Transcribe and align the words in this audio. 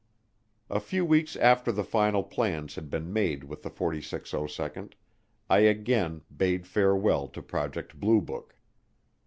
A 0.67 0.79
few 0.79 1.05
weeks 1.05 1.35
after 1.35 1.71
the 1.71 1.83
final 1.83 2.23
plans 2.23 2.73
had 2.73 2.89
been 2.89 3.13
made 3.13 3.43
with 3.43 3.61
the 3.61 3.69
4602nd, 3.69 4.93
I 5.47 5.59
again 5.59 6.23
bade 6.35 6.65
farewell 6.65 7.27
to 7.27 7.41
Project 7.43 7.99
Blue 7.99 8.19
Book. 8.19 8.55